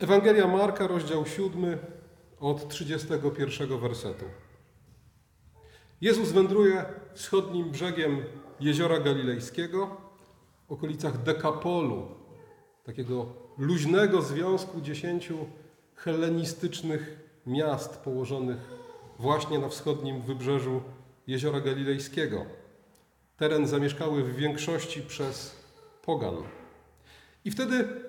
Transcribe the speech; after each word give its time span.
Ewangelia 0.00 0.46
Marka, 0.46 0.86
rozdział 0.86 1.26
7, 1.26 1.78
od 2.40 2.68
31 2.68 3.78
wersetu. 3.78 4.24
Jezus 6.00 6.32
wędruje 6.32 6.84
wschodnim 7.14 7.70
brzegiem 7.70 8.24
jeziora 8.60 9.00
galilejskiego, 9.00 9.96
w 10.68 10.72
okolicach 10.72 11.22
Dekapolu, 11.22 12.08
takiego 12.84 13.26
luźnego 13.58 14.22
związku 14.22 14.80
dziesięciu 14.80 15.38
hellenistycznych 15.94 17.18
miast 17.46 17.96
położonych 17.96 18.58
właśnie 19.18 19.58
na 19.58 19.68
wschodnim 19.68 20.22
wybrzeżu 20.22 20.82
jeziora 21.26 21.60
galilejskiego. 21.60 22.46
Teren 23.36 23.66
zamieszkały 23.66 24.24
w 24.24 24.36
większości 24.36 25.02
przez 25.02 25.56
pogan. 26.02 26.36
I 27.44 27.50
wtedy 27.50 28.07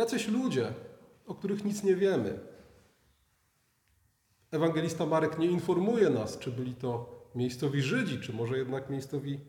jacyś 0.00 0.28
ludzie, 0.28 0.72
o 1.26 1.34
których 1.34 1.64
nic 1.64 1.82
nie 1.82 1.96
wiemy. 1.96 2.38
Ewangelista 4.50 5.06
Marek 5.06 5.38
nie 5.38 5.46
informuje 5.46 6.10
nas, 6.10 6.38
czy 6.38 6.50
byli 6.50 6.74
to 6.74 7.20
miejscowi 7.34 7.82
Żydzi, 7.82 8.20
czy 8.20 8.32
może 8.32 8.58
jednak 8.58 8.90
miejscowi 8.90 9.40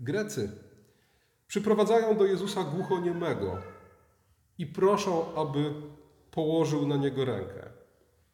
Grecy. 0.00 0.52
Przyprowadzają 1.46 2.16
do 2.16 2.24
Jezusa 2.24 2.64
głuchoniemego 2.64 3.58
i 4.58 4.66
proszą, 4.66 5.34
aby 5.34 5.74
położył 6.30 6.88
na 6.88 6.96
niego 6.96 7.24
rękę. 7.24 7.70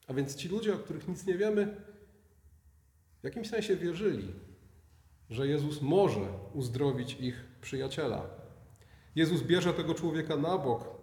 A 0.07 0.15
więc 0.15 0.37
ci 0.37 0.49
ludzie, 0.49 0.75
o 0.75 0.79
których 0.79 1.09
nic 1.09 1.27
nie 1.27 1.35
wiemy, 1.35 1.77
w 3.21 3.25
jakimś 3.25 3.51
sensie 3.51 3.77
wierzyli, 3.77 4.33
że 5.31 5.49
Jezus 5.49 5.83
może 5.83 6.29
uzdrowić 6.53 7.17
ich 7.21 7.45
przyjaciela. 7.61 8.27
Jezus 9.17 9.43
bierze 9.43 9.73
tego 9.73 9.95
człowieka 9.95 10.37
na 10.37 10.59
bok, 10.59 10.94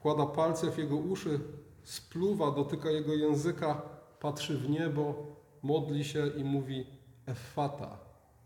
wkłada 0.00 0.26
palce 0.26 0.70
w 0.70 0.78
jego 0.78 0.96
uszy, 0.96 1.40
spluwa, 1.82 2.50
dotyka 2.50 2.90
jego 2.90 3.14
języka, 3.14 3.82
patrzy 4.20 4.58
w 4.58 4.70
niebo, 4.70 5.26
modli 5.62 6.04
się 6.04 6.26
i 6.26 6.44
mówi 6.44 6.86
effata, 7.26 7.98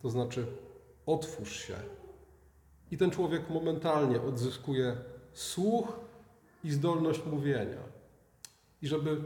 to 0.03 0.11
znaczy 0.11 0.47
otwórz 1.07 1.67
się. 1.67 1.75
I 2.91 2.99
ten 2.99 3.11
człowiek 3.11 3.51
momentalnie 3.51 4.23
odzyskuje 4.23 4.97
słuch 5.33 6.01
i 6.65 6.71
zdolność 6.71 7.21
mówienia. 7.27 7.83
I 8.83 8.89
żeby 8.89 9.21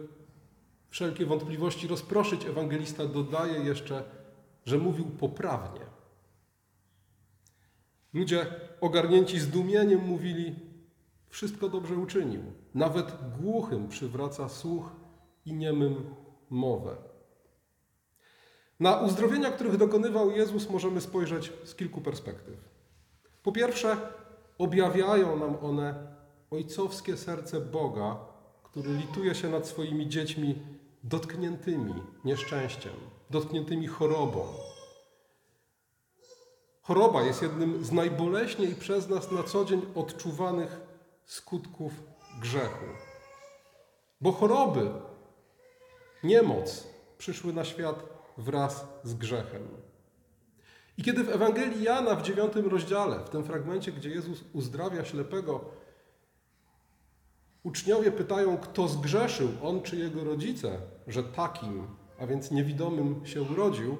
wszelkie 0.88 1.26
wątpliwości 1.26 1.88
rozproszyć, 1.88 2.46
ewangelista 2.46 3.06
dodaje 3.06 3.60
jeszcze, 3.60 4.04
że 4.64 4.78
mówił 4.78 5.04
poprawnie. 5.04 5.86
Ludzie 8.12 8.46
ogarnięci 8.80 9.40
zdumieniem 9.40 10.00
mówili: 10.00 10.67
Wszystko 11.28 11.68
dobrze 11.68 11.94
uczynił. 11.94 12.42
Nawet 12.74 13.06
głuchym 13.40 13.88
przywraca 13.88 14.48
słuch 14.48 14.90
i 15.44 15.54
niemym 15.54 16.14
mowę. 16.50 16.96
Na 18.80 18.96
uzdrowienia, 18.96 19.50
których 19.50 19.76
dokonywał 19.76 20.30
Jezus, 20.30 20.70
możemy 20.70 21.00
spojrzeć 21.00 21.52
z 21.64 21.74
kilku 21.74 22.00
perspektyw. 22.00 22.68
Po 23.42 23.52
pierwsze, 23.52 23.96
objawiają 24.58 25.38
nam 25.38 25.56
one 25.62 26.16
ojcowskie 26.50 27.16
serce 27.16 27.60
Boga, 27.60 28.16
który 28.62 28.94
lituje 28.94 29.34
się 29.34 29.48
nad 29.48 29.66
swoimi 29.66 30.08
dziećmi 30.08 30.62
dotkniętymi 31.04 31.94
nieszczęściem, 32.24 32.92
dotkniętymi 33.30 33.86
chorobą. 33.86 34.44
Choroba 36.82 37.22
jest 37.22 37.42
jednym 37.42 37.84
z 37.84 37.92
najboleśniej 37.92 38.74
przez 38.74 39.08
nas 39.08 39.30
na 39.30 39.42
co 39.42 39.64
dzień 39.64 39.82
odczuwanych 39.94 40.87
skutków 41.28 41.92
grzechu. 42.40 42.84
Bo 44.20 44.32
choroby, 44.32 44.90
niemoc 46.24 46.86
przyszły 47.18 47.52
na 47.52 47.64
świat 47.64 48.04
wraz 48.38 48.86
z 49.02 49.14
grzechem. 49.14 49.68
I 50.98 51.02
kiedy 51.02 51.24
w 51.24 51.28
Ewangelii 51.28 51.82
Jana 51.82 52.14
w 52.14 52.22
dziewiątym 52.22 52.66
rozdziale, 52.66 53.18
w 53.24 53.28
tym 53.28 53.44
fragmencie, 53.44 53.92
gdzie 53.92 54.10
Jezus 54.10 54.44
uzdrawia 54.52 55.04
ślepego, 55.04 55.64
uczniowie 57.62 58.12
pytają, 58.12 58.58
kto 58.58 58.88
zgrzeszył, 58.88 59.48
on 59.62 59.82
czy 59.82 59.96
jego 59.96 60.24
rodzice, 60.24 60.80
że 61.06 61.22
takim, 61.24 61.86
a 62.18 62.26
więc 62.26 62.50
niewidomym 62.50 63.26
się 63.26 63.42
urodził, 63.42 63.98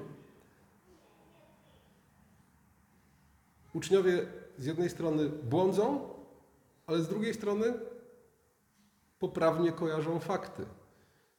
uczniowie 3.75 4.27
z 4.59 4.67
jednej 4.67 4.91
strony 4.91 5.28
błądzą, 5.28 6.18
ale 6.88 7.03
z 7.03 7.09
drugiej 7.09 7.34
strony 7.34 7.75
poprawnie 9.19 9.72
kojarzą 9.72 10.19
fakty. 10.19 10.66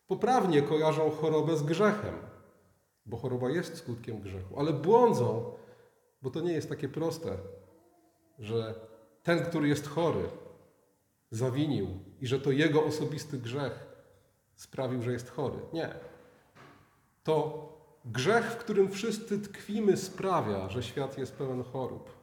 Poprawnie 0.08 0.62
kojarzą 0.62 1.12
chorobę 1.12 1.58
z 1.58 1.64
grzechem, 1.64 2.16
bo 3.06 3.18
choroba 3.18 3.50
jest 3.50 3.78
skutkiem 3.78 4.22
grzechu, 4.22 4.60
ale 4.60 4.74
błądzą, 4.74 5.54
bo 6.22 6.30
to 6.30 6.42
nie 6.42 6.54
jest 6.54 6.70
takie 6.70 6.90
proste, 6.90 7.38
że 8.40 8.76
ten, 9.24 9.46
który 9.46 9.68
jest 9.68 9.88
chory, 9.88 10.30
zawinił 11.32 11.88
i 12.22 12.28
że 12.28 12.40
to 12.40 12.52
jego 12.52 12.86
osobisty 12.86 13.38
grzech 13.38 13.88
sprawił, 14.56 15.02
że 15.02 15.12
jest 15.12 15.30
chory. 15.30 15.58
Nie. 15.74 15.94
To 17.24 17.68
grzech, 18.06 18.46
w 18.46 18.58
którym 18.58 18.92
wszyscy 18.92 19.40
tkwimy, 19.40 19.98
sprawia, 19.98 20.70
że 20.70 20.84
świat 20.84 21.18
jest 21.18 21.36
pełen 21.36 21.64
chorób. 21.64 22.19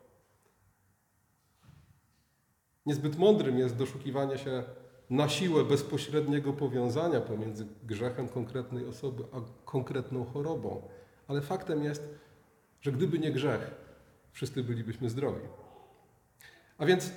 Niezbyt 2.87 3.19
mądrym 3.19 3.59
jest 3.59 3.77
doszukiwanie 3.77 4.39
się 4.39 4.63
na 5.11 5.29
siłę 5.29 5.65
bezpośredniego 5.65 6.53
powiązania 6.53 7.21
pomiędzy 7.21 7.67
grzechem 7.85 8.29
konkretnej 8.29 8.87
osoby 8.87 9.25
a 9.33 9.41
konkretną 9.65 10.25
chorobą. 10.25 10.83
Ale 11.29 11.41
faktem 11.41 11.85
jest, 11.85 12.09
że 12.81 12.93
gdyby 12.93 13.19
nie 13.19 13.33
grzech, 13.33 13.71
wszyscy 14.33 14.63
bylibyśmy 14.63 15.11
zdrowi. 15.11 15.41
A 16.79 16.87
więc 16.87 17.13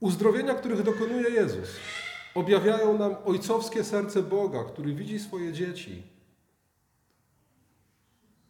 uzdrowienia, 0.00 0.54
których 0.54 0.82
dokonuje 0.82 1.30
Jezus, 1.30 1.68
objawiają 2.34 2.98
nam 2.98 3.16
ojcowskie 3.24 3.84
serce 3.84 4.22
Boga, 4.22 4.64
który 4.64 4.94
widzi 4.94 5.18
swoje 5.18 5.52
dzieci 5.52 6.02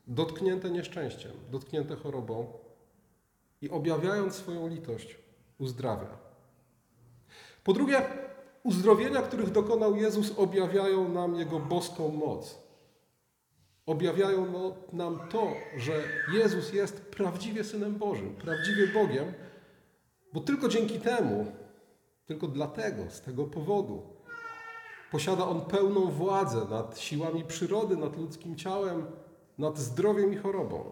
dotknięte 0.07 0.71
nieszczęściem, 0.71 1.33
dotknięte 1.51 1.97
chorobą 1.97 2.53
i 3.63 3.71
objawiając 3.71 4.35
swoją 4.35 4.69
litość, 4.69 5.19
uzdrawia. 5.59 6.19
Po 7.65 7.73
drugie, 7.73 8.03
uzdrowienia, 8.63 9.23
których 9.23 9.51
dokonał 9.51 9.97
Jezus, 9.97 10.39
objawiają 10.39 11.09
nam 11.09 11.35
Jego 11.35 11.61
boską 11.61 12.09
moc. 12.09 12.59
Objawiają 13.87 14.47
nam 14.93 15.21
to, 15.31 15.53
że 15.77 15.93
Jezus 16.33 16.73
jest 16.73 17.01
prawdziwie 17.01 17.65
Synem 17.65 17.95
Bożym, 17.95 18.35
prawdziwie 18.35 18.87
Bogiem, 18.87 19.33
bo 20.33 20.41
tylko 20.41 20.69
dzięki 20.69 21.01
temu, 21.01 21.47
tylko 22.27 22.49
dlatego, 22.49 23.11
z 23.11 23.21
tego 23.21 23.45
powodu, 23.45 24.03
posiada 25.11 25.47
On 25.47 25.61
pełną 25.61 26.11
władzę 26.11 26.67
nad 26.71 26.99
siłami 26.99 27.45
przyrody, 27.45 27.97
nad 27.97 28.17
ludzkim 28.17 28.57
ciałem, 28.57 29.07
nad 29.59 29.79
zdrowiem 29.79 30.33
i 30.33 30.37
chorobą. 30.37 30.85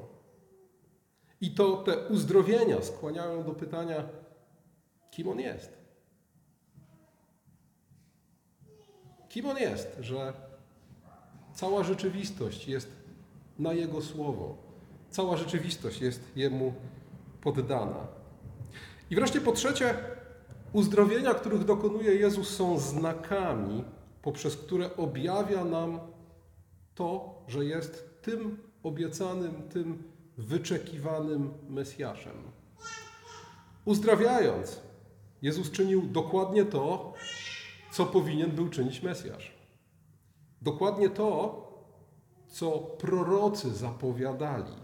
I 1.41 1.51
to 1.51 1.77
te 1.77 2.09
uzdrowienia 2.09 2.83
skłaniają 2.83 3.45
do 3.45 3.53
pytania, 3.53 4.09
kim 5.11 5.29
On 5.29 5.41
jest. 5.41 5.77
Kim 9.29 9.47
On 9.47 9.57
jest, 9.57 9.97
że 10.01 10.33
cała 11.55 11.83
rzeczywistość 11.83 12.69
jest 12.69 12.89
na 13.59 13.73
Jego 13.73 14.03
słowo. 14.03 14.57
Cała 15.11 15.37
rzeczywistość 15.37 16.01
jest 16.01 16.37
Jemu 16.37 16.75
poddana. 17.41 18.07
I 19.11 19.15
wreszcie 19.15 19.41
po 19.41 19.53
trzecie, 19.53 19.95
uzdrowienia, 20.73 21.35
których 21.35 21.65
dokonuje 21.65 22.15
Jezus, 22.15 22.57
są 22.57 22.79
znakami, 22.79 23.85
poprzez 24.23 24.57
które 24.57 24.97
objawia 24.97 25.65
nam 25.65 26.01
to, 26.95 27.43
że 27.49 27.65
jest 27.65 28.23
tym 28.23 28.59
obiecanym, 28.83 29.69
tym 29.69 30.03
wyczekiwanym 30.39 31.53
Mesjaszem. 31.69 32.37
Uzdrawiając, 33.85 34.81
Jezus 35.43 35.71
czynił 35.71 36.03
dokładnie 36.03 36.65
to, 36.65 37.13
co 37.91 38.07
powinien 38.07 38.51
był 38.51 38.69
czynić 38.69 39.03
Mesjasz. 39.03 39.55
Dokładnie 40.63 41.11
to, 41.11 41.63
co 42.49 42.71
prorocy 42.79 43.71
zapowiadali. 43.75 44.77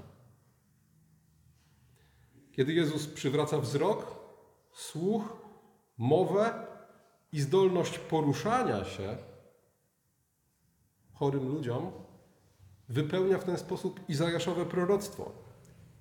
Kiedy 2.52 2.72
Jezus 2.72 3.06
przywraca 3.06 3.58
wzrok, 3.58 4.16
słuch, 4.72 5.36
mowę 5.98 6.66
i 7.32 7.40
zdolność 7.40 7.98
poruszania 7.98 8.84
się 8.84 9.16
chorym 11.12 11.48
ludziom, 11.48 11.92
wypełnia 12.88 13.38
w 13.38 13.44
ten 13.44 13.58
sposób 13.58 14.00
Izajaszowe 14.08 14.66
proroctwo. 14.66 15.32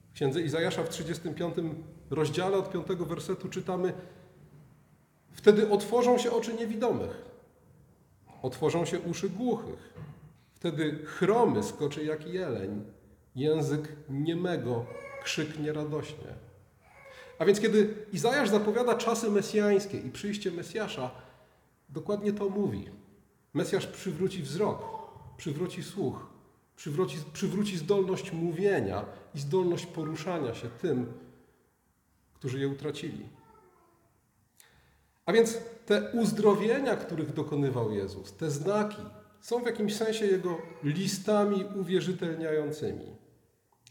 W 0.09 0.13
księdze 0.13 0.42
Izajasza 0.42 0.83
w 0.83 0.89
35 0.89 1.56
rozdziale 2.09 2.57
od 2.57 2.71
5 2.71 2.88
wersetu 2.88 3.50
czytamy 3.50 3.94
Wtedy 5.33 5.69
otworzą 5.69 6.18
się 6.18 6.31
oczy 6.31 6.54
niewidomych, 6.54 7.25
otworzą 8.42 8.86
się 8.86 9.00
uszy 9.00 9.30
głuchych. 9.30 9.94
Wtedy 10.54 11.00
chromy 11.06 11.63
skoczy 11.63 12.06
jak 12.06 12.28
jeleń, 12.28 12.83
język 13.36 13.95
niemego 14.10 14.86
krzyknie 15.24 15.74
radośnie. 15.74 16.33
A 17.39 17.45
więc 17.45 17.60
kiedy 17.60 17.95
Izajasz 18.13 18.50
zapowiada 18.50 18.95
czasy 18.95 19.30
mesjańskie 19.30 19.98
i 19.98 20.10
przyjście 20.10 20.51
Mesjasza, 20.51 21.12
dokładnie 21.89 22.33
to 22.33 22.50
mówi. 22.50 22.89
Mesjasz 23.54 23.88
przywróci 23.88 24.44
wzrok, 24.44 24.83
przywróci 25.38 25.83
słuch, 25.83 26.28
przywróci, 26.75 27.18
przywróci 27.33 27.78
zdolność 27.78 28.31
mówienia 28.31 29.06
i 29.36 29.39
zdolność 29.39 29.86
poruszania 29.86 30.54
się 30.54 30.69
tym, 30.69 31.13
którzy 32.33 32.60
je 32.60 32.68
utracili. 32.68 33.30
A 35.31 35.33
więc 35.33 35.57
te 35.86 36.12
uzdrowienia, 36.12 36.95
których 36.95 37.33
dokonywał 37.33 37.92
Jezus, 37.92 38.33
te 38.33 38.51
znaki, 38.51 39.01
są 39.42 39.63
w 39.63 39.66
jakimś 39.66 39.95
sensie 39.95 40.25
Jego 40.25 40.57
listami 40.83 41.66
uwierzytelniającymi. 41.80 43.16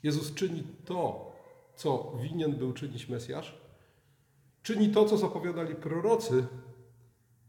Jezus 0.02 0.34
czyni 0.34 0.64
to, 0.84 1.32
co 1.74 2.12
winien 2.22 2.52
był 2.52 2.72
czynić 2.72 3.08
Mesjasz, 3.08 3.58
czyni 4.62 4.88
to, 4.88 5.04
co 5.04 5.16
zapowiadali 5.16 5.74
prorocy, 5.74 6.46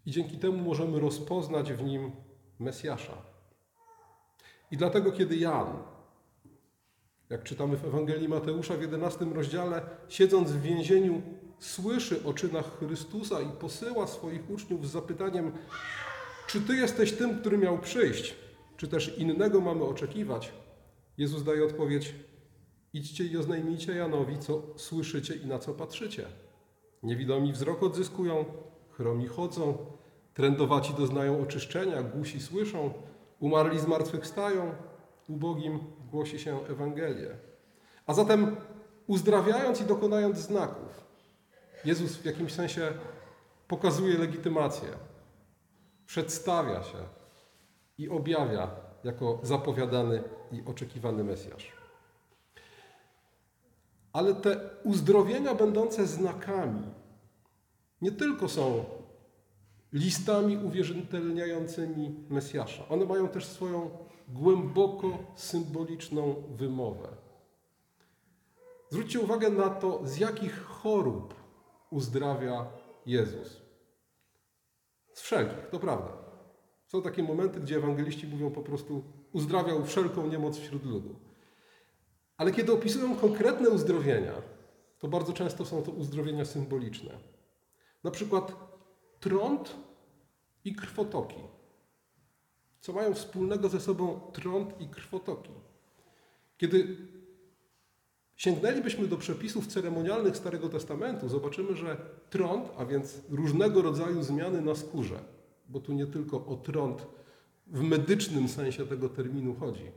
i 0.05 0.11
dzięki 0.11 0.37
temu 0.37 0.57
możemy 0.57 0.99
rozpoznać 0.99 1.73
w 1.73 1.83
nim 1.83 2.11
Mesjasza. 2.59 3.17
I 4.71 4.77
dlatego, 4.77 5.11
kiedy 5.11 5.35
Jan, 5.35 5.67
jak 7.29 7.43
czytamy 7.43 7.77
w 7.77 7.85
Ewangelii 7.85 8.29
Mateusza 8.29 8.77
w 8.77 8.81
11 8.81 9.25
rozdziale, 9.25 9.81
siedząc 10.09 10.51
w 10.51 10.61
więzieniu, 10.61 11.21
słyszy 11.61 12.23
o 12.25 12.33
czynach 12.33 12.79
Chrystusa 12.79 13.41
i 13.41 13.49
posyła 13.49 14.07
swoich 14.07 14.49
uczniów 14.49 14.87
z 14.87 14.91
zapytaniem: 14.91 15.51
Czy 16.47 16.61
ty 16.61 16.75
jesteś 16.75 17.11
tym, 17.11 17.39
który 17.39 17.57
miał 17.57 17.79
przyjść? 17.79 18.35
Czy 18.77 18.87
też 18.87 19.17
innego 19.17 19.61
mamy 19.61 19.83
oczekiwać? 19.83 20.51
Jezus 21.17 21.43
daje 21.43 21.65
odpowiedź: 21.65 22.15
Idźcie 22.93 23.25
i 23.25 23.37
oznajmijcie 23.37 23.95
Janowi, 23.95 24.39
co 24.39 24.63
słyszycie 24.75 25.35
i 25.35 25.45
na 25.45 25.59
co 25.59 25.73
patrzycie. 25.73 26.25
Niewidomi 27.03 27.53
wzrok 27.53 27.83
odzyskują, 27.83 28.45
chromi 28.89 29.27
chodzą, 29.27 29.77
trędowaci 30.33 30.93
doznają 30.93 31.41
oczyszczenia, 31.41 32.03
głusi 32.03 32.41
słyszą, 32.41 32.93
umarli 33.39 33.79
z 33.79 33.87
martwych 33.87 34.27
stają, 34.27 34.75
ubogim 35.27 35.79
głosi 36.11 36.39
się 36.39 36.65
Ewangelię. 36.65 37.29
A 38.05 38.13
zatem 38.13 38.55
uzdrawiając 39.07 39.81
i 39.81 39.83
dokonając 39.83 40.37
znaków, 40.37 41.00
Jezus 41.85 42.15
w 42.15 42.25
jakimś 42.25 42.53
sensie 42.53 42.93
pokazuje 43.67 44.17
legitymację, 44.17 44.89
przedstawia 46.05 46.83
się 46.83 46.97
i 47.97 48.09
objawia 48.09 48.71
jako 49.03 49.39
zapowiadany 49.43 50.23
i 50.51 50.63
oczekiwany 50.65 51.23
Mesjasz. 51.23 51.71
Ale 54.13 54.33
te 54.33 54.69
uzdrowienia 54.83 55.55
będące 55.55 56.07
znakami 56.07 56.83
nie 58.01 58.11
tylko 58.11 58.49
są 58.49 58.85
listami 59.93 60.57
uwierzytelniającymi 60.57 62.25
Mesjasza. 62.29 62.87
One 62.89 63.05
mają 63.05 63.27
też 63.27 63.45
swoją 63.45 63.89
głęboko 64.27 65.17
symboliczną 65.35 66.43
wymowę. 66.49 67.07
Zwróćcie 68.89 69.19
uwagę 69.19 69.49
na 69.49 69.69
to, 69.69 70.01
z 70.03 70.17
jakich 70.17 70.63
chorób 70.63 71.40
uzdrawia 71.91 72.67
Jezus. 73.05 73.61
Z 75.13 75.21
wszelkich, 75.21 75.69
to 75.69 75.79
prawda. 75.79 76.17
Są 76.87 77.01
takie 77.01 77.23
momenty, 77.23 77.59
gdzie 77.59 77.75
ewangeliści 77.77 78.27
mówią 78.27 78.51
po 78.51 78.61
prostu 78.61 79.03
uzdrawiał 79.31 79.85
wszelką 79.85 80.27
niemoc 80.27 80.57
wśród 80.57 80.85
ludu. 80.85 81.15
Ale 82.37 82.51
kiedy 82.51 82.71
opisują 82.71 83.15
konkretne 83.15 83.69
uzdrowienia, 83.69 84.33
to 84.99 85.07
bardzo 85.07 85.33
często 85.33 85.65
są 85.65 85.83
to 85.83 85.91
uzdrowienia 85.91 86.45
symboliczne. 86.45 87.17
Na 88.03 88.11
przykład 88.11 88.55
trąd 89.19 89.75
i 90.65 90.75
krwotoki. 90.75 91.39
Co 92.79 92.93
mają 92.93 93.13
wspólnego 93.13 93.69
ze 93.69 93.79
sobą 93.79 94.31
trąd 94.33 94.81
i 94.81 94.87
krwotoki? 94.87 95.53
Kiedy 96.57 96.97
sięgnęlibyśmy 98.41 99.07
do 99.07 99.17
przepisów 99.17 99.67
ceremonialnych 99.67 100.37
Starego 100.37 100.69
Testamentu, 100.69 101.29
zobaczymy, 101.29 101.75
że 101.75 101.97
trąd, 102.29 102.69
a 102.77 102.85
więc 102.85 103.21
różnego 103.29 103.81
rodzaju 103.81 104.23
zmiany 104.23 104.61
na 104.61 104.75
skórze, 104.75 105.19
bo 105.69 105.79
tu 105.79 105.93
nie 105.93 106.07
tylko 106.07 106.45
o 106.45 106.55
trąd 106.55 107.07
w 107.67 107.81
medycznym 107.81 108.47
sensie 108.47 108.85
tego 108.85 109.09
terminu 109.09 109.55
chodzi, 109.55 109.91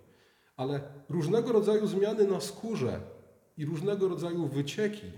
ale 0.56 0.80
różnego 1.08 1.52
rodzaju 1.52 1.86
zmiany 1.86 2.26
na 2.26 2.40
skórze 2.40 3.00
i 3.56 3.64
różnego 3.64 4.08
rodzaju 4.08 4.46
wycieki 4.46 5.10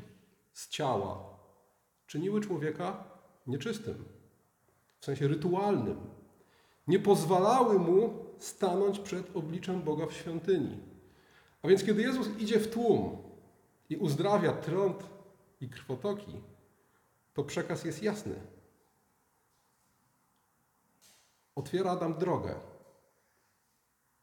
z 0.53 0.69
ciała 0.69 1.39
czyniły 2.07 2.41
człowieka 2.41 3.05
nieczystym, 3.47 4.05
w 5.01 5.05
sensie 5.05 5.29
rytualnym. 5.29 5.97
Nie 6.89 6.99
pozwalały 6.99 7.79
mu 7.79 8.27
stanąć 8.39 8.99
przed 8.99 9.37
obliczem 9.37 9.83
Boga 9.83 10.07
w 10.07 10.13
świątyni. 10.13 10.96
A 11.67 11.69
więc 11.69 11.85
kiedy 11.85 12.03
Jezus 12.03 12.29
idzie 12.39 12.59
w 12.59 12.71
tłum 12.71 13.19
i 13.91 13.97
uzdrawia 13.97 14.53
trąd 14.53 15.03
i 15.61 15.69
krwotoki, 15.69 16.33
to 17.35 17.45
przekaz 17.45 17.85
jest 17.85 18.03
jasny. 18.03 18.35
Otwiera 21.55 21.97
nam 21.97 22.19
drogę 22.19 22.55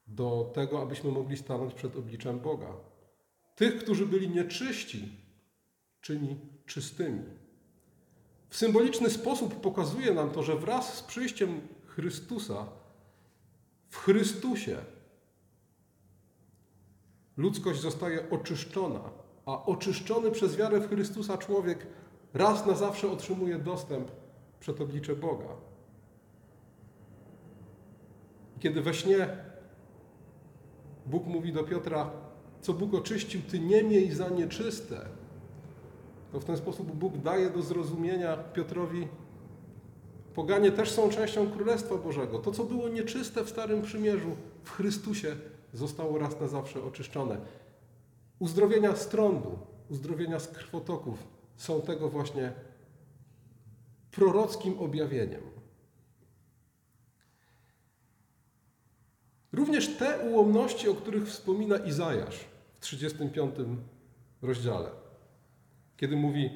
do 0.07 0.51
tego, 0.54 0.81
abyśmy 0.81 1.12
mogli 1.12 1.38
stanąć 1.38 1.74
przed 1.74 1.95
obliczem 1.95 2.40
Boga. 2.40 2.74
Tych, 3.56 3.84
którzy 3.84 4.06
byli 4.06 4.30
nieczyści, 4.30 5.18
czyni 6.01 6.40
czystymi. 6.66 7.24
W 8.50 8.57
symboliczny 8.57 9.10
sposób 9.10 9.62
pokazuje 9.62 10.13
nam 10.13 10.30
to, 10.31 10.44
że 10.44 10.56
wraz 10.56 10.98
z 10.98 11.04
przyjściem 11.04 11.68
Chrystusa, 11.86 12.68
w 13.90 13.98
Chrystusie, 13.98 14.78
ludzkość 17.38 17.81
zostaje 17.81 18.30
oczyszczona, 18.30 19.00
a 19.45 19.65
oczyszczony 19.65 20.31
przez 20.31 20.56
wiarę 20.56 20.80
w 20.80 20.89
Chrystusa 20.89 21.38
człowiek 21.38 21.88
raz 22.33 22.65
na 22.65 22.74
zawsze 22.74 23.12
otrzymuje 23.12 23.59
dostęp 23.59 24.12
przed 24.59 24.81
oblicze 24.81 25.15
Boga. 25.15 25.47
Kiedy 28.59 28.81
we 28.81 28.94
śnie 28.94 29.28
Bóg 31.06 31.25
mówi 31.25 31.54
do 31.54 31.63
Piotra, 31.63 32.11
co 32.61 32.73
Bóg 32.73 32.94
oczyścił, 32.94 33.42
ty 33.42 33.59
nie 33.59 33.83
miej 33.83 34.11
za 34.11 34.30
nieczyste, 34.30 35.06
to 36.31 36.40
w 36.40 36.45
ten 36.45 36.57
sposób 36.57 36.92
Bóg 36.92 37.18
daje 37.18 37.49
do 37.49 37.61
zrozumienia 37.61 38.37
Piotrowi, 38.37 39.07
poganie 40.35 40.71
też 40.71 40.92
są 40.92 41.09
częścią 41.09 41.52
Królestwa 41.52 41.95
Bożego. 41.95 42.40
To, 42.40 42.52
co 42.52 42.63
było 42.63 42.90
nieczyste 42.90 43.44
w 43.44 43.49
Starym 43.49 43.81
Przymierzu, 43.81 44.35
w 44.63 44.71
Chrystusie 44.71 45.35
zostało 45.73 46.18
raz 46.18 46.39
na 46.39 46.47
zawsze 46.47 46.83
oczyszczone. 46.83 47.37
Uzdrowienia 48.39 48.95
z 48.95 49.07
trądu, 49.07 49.59
uzdrowienia 49.89 50.39
z 50.39 50.47
krwotoków 50.47 51.27
są 51.56 51.81
tego 51.81 52.09
właśnie 52.09 52.53
prorockim 54.11 54.80
objawieniem. 54.80 55.42
Również 59.51 59.97
te 59.97 60.30
ułomności, 60.30 60.89
o 60.89 60.95
których 60.95 61.27
wspomina 61.27 61.77
Izajasz 61.77 62.39
w 62.73 62.80
35 62.80 63.56
rozdziale, 64.42 64.89
kiedy 65.97 66.15
mówi: 66.15 66.49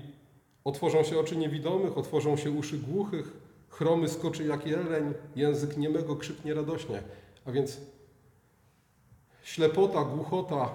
Otworzą 0.63 1.03
się 1.03 1.19
oczy 1.19 1.37
niewidomych, 1.37 1.97
otworzą 1.97 2.37
się 2.37 2.51
uszy 2.51 2.77
głuchych, 2.77 3.33
chromy 3.69 4.09
skoczy 4.09 4.43
jak 4.43 4.67
jeleń, 4.67 5.13
język 5.35 5.77
niemego 5.77 6.15
krzyknie 6.15 6.53
radośnie. 6.53 7.03
A 7.45 7.51
więc 7.51 7.81
ślepota, 9.47 10.05
głuchota, 10.05 10.69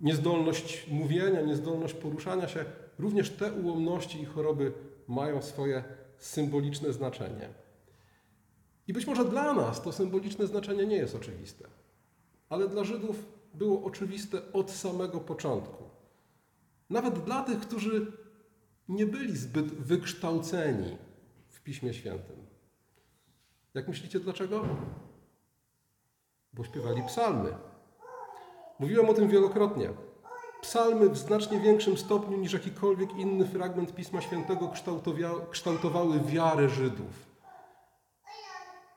niezdolność 0.00 0.86
mówienia, 0.90 1.40
niezdolność 1.40 1.94
poruszania 1.94 2.48
się, 2.48 2.64
również 2.98 3.30
te 3.30 3.52
ułomności 3.52 4.22
i 4.22 4.24
choroby 4.24 4.72
mają 5.06 5.42
swoje 5.42 5.84
symboliczne 6.18 6.92
znaczenie. 6.92 7.48
I 8.88 8.92
być 8.92 9.06
może 9.06 9.24
dla 9.24 9.54
nas 9.54 9.82
to 9.82 9.92
symboliczne 9.92 10.46
znaczenie 10.46 10.86
nie 10.86 10.96
jest 10.96 11.14
oczywiste, 11.14 11.68
ale 12.48 12.68
dla 12.68 12.84
Żydów 12.84 13.24
było 13.54 13.84
oczywiste 13.84 14.52
od 14.52 14.70
samego 14.70 15.20
początku. 15.20 15.84
Nawet 16.90 17.18
dla 17.18 17.42
tych, 17.42 17.60
którzy 17.60 18.12
nie 18.88 19.06
byli 19.06 19.36
zbyt 19.36 19.66
wykształceni 19.66 20.96
w 21.48 21.60
Piśmie 21.60 21.94
Świętym. 21.94 22.36
Jak 23.74 23.88
myślicie 23.88 24.20
dlaczego? 24.20 24.66
Bo 26.52 26.64
śpiewali 26.64 27.02
psalmy. 27.06 27.67
Mówiłem 28.78 29.08
o 29.08 29.14
tym 29.14 29.28
wielokrotnie. 29.28 29.90
Psalmy 30.60 31.08
w 31.08 31.18
znacznie 31.18 31.60
większym 31.60 31.96
stopniu 31.96 32.38
niż 32.38 32.52
jakikolwiek 32.52 33.16
inny 33.16 33.46
fragment 33.46 33.94
Pisma 33.94 34.20
Świętego 34.20 34.72
kształtowały 35.50 36.20
wiarę 36.20 36.68
Żydów. 36.68 37.26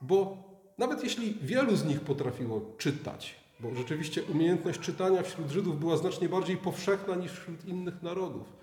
Bo 0.02 0.38
nawet 0.78 1.04
jeśli 1.04 1.38
wielu 1.42 1.76
z 1.76 1.86
nich 1.86 2.02
potrafiło 2.02 2.62
czytać, 2.78 3.36
bo 3.60 3.76
rzeczywiście 3.76 4.24
umiejętność 4.24 4.80
czytania 4.80 5.24
wśród 5.24 5.50
Żydów 5.50 5.80
była 5.80 5.98
znacznie 5.98 6.30
bardziej 6.30 6.58
powszechna 6.58 7.16
niż 7.16 7.32
wśród 7.32 7.66
innych 7.66 8.02
narodów, 8.02 8.54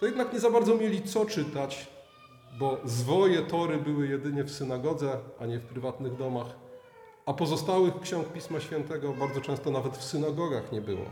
to 0.00 0.06
jednak 0.06 0.32
nie 0.32 0.40
za 0.40 0.50
bardzo 0.50 0.76
mieli 0.76 1.02
co 1.02 1.26
czytać, 1.26 1.86
bo 2.58 2.80
zwoje 2.84 3.42
Tory 3.42 3.78
były 3.78 4.06
jedynie 4.06 4.44
w 4.44 4.50
synagodze, 4.50 5.18
a 5.40 5.46
nie 5.46 5.58
w 5.58 5.66
prywatnych 5.66 6.16
domach, 6.16 6.63
a 7.26 7.32
pozostałych 7.32 8.00
ksiąg 8.00 8.28
Pisma 8.28 8.60
Świętego 8.60 9.12
bardzo 9.12 9.40
często 9.40 9.70
nawet 9.70 9.96
w 9.96 10.04
synagogach 10.04 10.72
nie 10.72 10.80
było. 10.80 11.04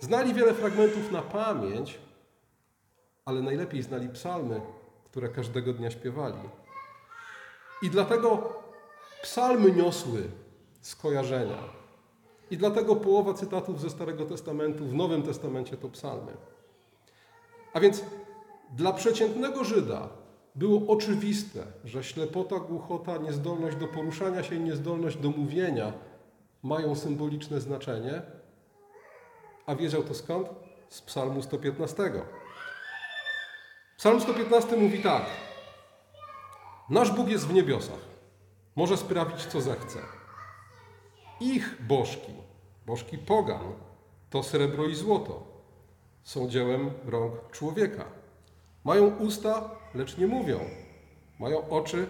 Znali 0.00 0.34
wiele 0.34 0.54
fragmentów 0.54 1.12
na 1.12 1.22
pamięć, 1.22 1.98
ale 3.24 3.42
najlepiej 3.42 3.82
znali 3.82 4.08
psalmy, 4.08 4.60
które 5.04 5.28
każdego 5.28 5.72
dnia 5.72 5.90
śpiewali. 5.90 6.38
I 7.82 7.90
dlatego 7.90 8.52
psalmy 9.22 9.72
niosły 9.72 10.22
skojarzenia. 10.80 11.58
I 12.50 12.56
dlatego 12.56 12.96
połowa 12.96 13.34
cytatów 13.34 13.80
ze 13.80 13.90
Starego 13.90 14.24
Testamentu 14.24 14.84
w 14.84 14.94
Nowym 14.94 15.22
Testamencie 15.22 15.76
to 15.76 15.88
psalmy. 15.88 16.32
A 17.72 17.80
więc 17.80 18.04
dla 18.70 18.92
przeciętnego 18.92 19.64
Żyda 19.64 20.08
było 20.56 20.92
oczywiste, 20.92 21.62
że 21.84 22.04
ślepota, 22.04 22.56
głuchota, 22.56 23.16
niezdolność 23.16 23.76
do 23.76 23.88
poruszania 23.88 24.42
się 24.42 24.54
i 24.54 24.60
niezdolność 24.60 25.16
do 25.16 25.30
mówienia 25.30 25.92
mają 26.62 26.94
symboliczne 26.94 27.60
znaczenie, 27.60 28.22
a 29.66 29.74
wiedział 29.74 30.02
to 30.02 30.14
skąd? 30.14 30.48
Z 30.88 31.02
Psalmu 31.02 31.42
115. 31.42 32.12
Psalm 33.96 34.20
115 34.20 34.76
mówi 34.76 35.02
tak: 35.02 35.22
Nasz 36.90 37.12
Bóg 37.12 37.28
jest 37.28 37.46
w 37.46 37.52
niebiosach, 37.52 38.00
może 38.76 38.96
sprawić 38.96 39.46
co 39.46 39.60
zechce. 39.60 39.98
Ich 41.40 41.86
bożki, 41.86 42.32
bożki 42.86 43.18
pogan, 43.18 43.72
to 44.30 44.42
srebro 44.42 44.84
i 44.84 44.94
złoto, 44.94 45.46
są 46.22 46.48
dziełem 46.48 46.90
rąk 47.06 47.50
człowieka. 47.50 48.04
Mają 48.86 49.16
usta, 49.16 49.70
lecz 49.94 50.18
nie 50.18 50.26
mówią. 50.26 50.60
Mają 51.40 51.68
oczy, 51.68 52.06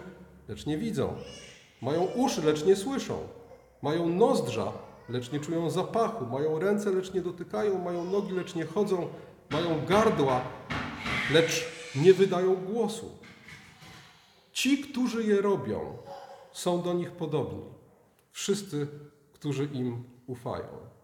lecz 0.47 0.65
nie 0.65 0.77
widzą. 0.77 1.13
Mają 1.81 2.03
uszy, 2.03 2.41
lecz 2.41 2.65
nie 2.65 2.75
słyszą. 2.75 3.27
Mają 3.81 4.09
nozdrza, 4.09 4.71
lecz 5.09 5.31
nie 5.31 5.39
czują 5.39 5.69
zapachu. 5.69 6.25
Mają 6.25 6.59
ręce, 6.59 6.91
lecz 6.91 7.13
nie 7.13 7.21
dotykają. 7.21 7.83
Mają 7.83 8.03
nogi, 8.03 8.33
lecz 8.33 8.55
nie 8.55 8.65
chodzą. 8.65 9.07
Mają 9.49 9.85
gardła, 9.85 10.41
lecz 11.31 11.65
nie 11.95 12.13
wydają 12.13 12.55
głosu. 12.55 13.17
Ci, 14.51 14.77
którzy 14.77 15.23
je 15.23 15.41
robią, 15.41 15.97
są 16.51 16.81
do 16.81 16.93
nich 16.93 17.11
podobni. 17.11 17.63
Wszyscy, 18.31 18.87
którzy 19.33 19.69
im 19.73 20.03
ufają. 20.27 20.96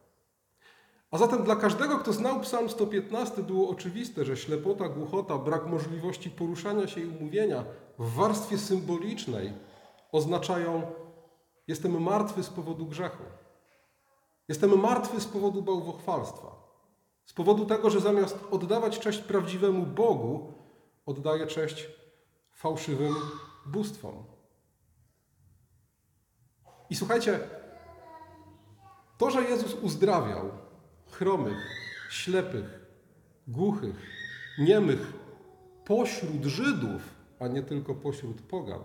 A 1.14 1.18
zatem 1.18 1.44
dla 1.44 1.56
każdego, 1.56 1.98
kto 1.98 2.14
znał 2.14 2.40
Psalm 2.40 2.70
115, 2.70 3.44
było 3.44 3.70
oczywiste, 3.70 4.26
że 4.26 4.38
ślepota, 4.38 4.90
głuchota, 4.90 5.38
brak 5.38 5.66
możliwości 5.66 6.30
poruszania 6.30 6.88
się 6.88 7.02
i 7.02 7.06
umówienia 7.06 7.64
w 8.00 8.14
warstwie 8.14 8.58
symbolicznej 8.58 9.54
oznaczają: 10.12 10.82
jestem 11.68 12.02
martwy 12.02 12.44
z 12.44 12.50
powodu 12.50 12.86
grzechu. 12.86 13.24
Jestem 14.48 14.80
martwy 14.80 15.22
z 15.22 15.26
powodu 15.26 15.62
bałwochwalstwa. 15.62 16.56
Z 17.26 17.34
powodu 17.34 17.66
tego, 17.66 17.90
że 17.90 18.00
zamiast 18.00 18.40
oddawać 18.52 19.00
cześć 19.00 19.20
prawdziwemu 19.20 19.86
Bogu, 19.86 20.54
oddaję 21.06 21.48
cześć 21.48 21.88
fałszywym 22.54 23.16
bóstwom. 23.66 24.24
I 26.90 26.96
słuchajcie, 26.96 27.40
to, 29.18 29.32
że 29.32 29.44
Jezus 29.44 29.74
uzdrawiał 29.74 30.64
chromych, 31.14 31.58
ślepych, 32.10 32.86
głuchych, 33.48 33.96
niemych 34.60 35.14
pośród 35.86 36.46
Żydów, 36.46 37.02
a 37.40 37.48
nie 37.48 37.64
tylko 37.64 37.96
pośród 37.96 38.42
pogan. 38.42 38.82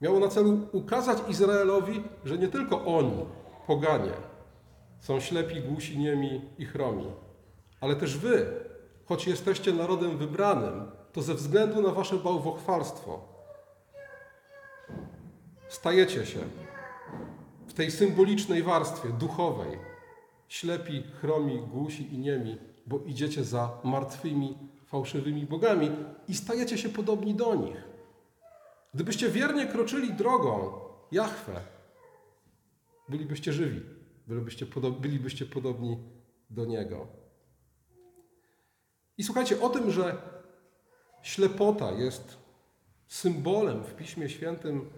Miało 0.00 0.20
na 0.20 0.28
celu 0.28 0.68
ukazać 0.72 1.18
Izraelowi, 1.28 2.02
że 2.24 2.38
nie 2.38 2.48
tylko 2.48 2.84
oni, 2.84 3.24
poganie, 3.66 4.12
są 5.00 5.20
ślepi, 5.20 5.60
głusi, 5.60 5.98
niemi 5.98 6.40
i 6.58 6.64
chromi, 6.64 7.06
ale 7.80 7.96
też 7.96 8.18
wy, 8.18 8.46
choć 9.04 9.26
jesteście 9.26 9.72
narodem 9.72 10.18
wybranym, 10.18 10.90
to 11.12 11.22
ze 11.22 11.34
względu 11.34 11.82
na 11.82 11.90
wasze 11.90 12.16
bałwochwalstwo 12.16 13.36
stajecie 15.68 16.26
się 16.26 16.38
w 17.66 17.72
tej 17.72 17.90
symbolicznej 17.90 18.62
warstwie 18.62 19.08
duchowej, 19.08 19.78
ślepi, 20.48 21.02
chromi, 21.02 21.58
głusi 21.58 22.14
i 22.14 22.18
niemi, 22.18 22.58
bo 22.86 22.98
idziecie 23.06 23.44
za 23.44 23.80
martwymi, 23.84 24.58
fałszywymi 24.86 25.46
bogami 25.46 25.90
i 26.28 26.34
stajecie 26.34 26.78
się 26.78 26.88
podobni 26.88 27.34
do 27.34 27.54
nich. 27.54 27.84
Gdybyście 28.94 29.28
wiernie 29.28 29.66
kroczyli 29.66 30.12
drogą 30.12 30.72
Jahwe, 31.12 31.60
bylibyście 33.08 33.52
żywi, 33.52 33.80
bylibyście, 34.26 34.66
bylibyście 35.00 35.46
podobni 35.46 35.98
do 36.50 36.64
Niego. 36.64 37.06
I 39.18 39.22
słuchajcie, 39.22 39.60
o 39.60 39.68
tym, 39.68 39.90
że 39.90 40.16
ślepota 41.22 41.92
jest 41.92 42.38
symbolem 43.06 43.84
w 43.84 43.94
Piśmie 43.94 44.28
Świętym 44.28 44.90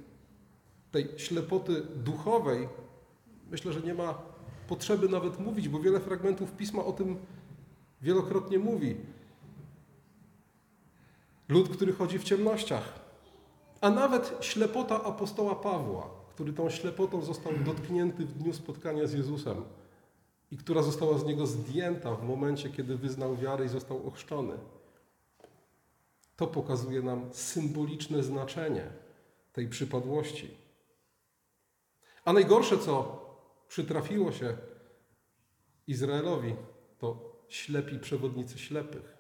tej 0.91 1.19
ślepoty 1.19 1.83
duchowej, 1.83 2.69
myślę, 3.51 3.73
że 3.73 3.81
nie 3.81 3.95
ma 3.95 4.23
potrzeby 4.69 5.09
nawet 5.09 5.41
mówić, 5.41 5.69
bo 5.69 5.81
wiele 5.81 6.01
fragmentów 6.01 6.53
pisma 6.53 6.85
o 6.85 6.93
tym 6.93 7.17
wielokrotnie 8.03 8.59
mówi. 8.59 8.97
Lud, 11.49 11.69
który 11.69 11.93
chodzi 11.93 12.19
w 12.19 12.25
ciemnościach, 12.25 13.01
a 13.81 13.91
nawet 13.91 14.37
ślepota 14.41 15.05
apostoła 15.05 15.55
Pawła, 15.55 16.11
który 16.35 16.53
tą 16.53 16.71
ślepotą 16.71 17.23
został 17.23 17.53
dotknięty 17.65 18.27
w 18.27 18.33
dniu 18.33 18.53
spotkania 18.53 19.07
z 19.07 19.13
Jezusem 19.13 19.65
i 20.51 20.57
która 20.57 20.83
została 20.83 21.19
z 21.19 21.25
niego 21.25 21.47
zdjęta 21.47 22.15
w 22.15 22.29
momencie, 22.29 22.71
kiedy 22.71 22.97
wyznał 22.97 23.37
wiarę 23.37 23.65
i 23.65 23.69
został 23.69 24.07
ochrzczony. 24.07 24.55
To 26.37 26.47
pokazuje 26.47 27.03
nam 27.03 27.29
symboliczne 27.33 28.23
znaczenie 28.23 28.87
tej 29.53 29.69
przypadłości. 29.69 30.51
A 32.25 32.33
najgorsze, 32.33 32.79
co 32.79 33.28
przytrafiło 33.69 34.33
się 34.33 34.57
Izraelowi, 35.87 36.57
to 36.99 37.37
ślepi 37.49 37.99
przewodnicy 37.99 38.59
ślepych. 38.59 39.19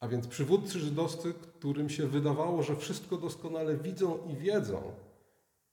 A 0.00 0.08
więc 0.08 0.26
przywódcy 0.26 0.78
żydowscy, 0.78 1.34
którym 1.34 1.90
się 1.90 2.06
wydawało, 2.06 2.62
że 2.62 2.76
wszystko 2.76 3.16
doskonale 3.16 3.76
widzą 3.76 4.26
i 4.26 4.36
wiedzą, 4.36 4.92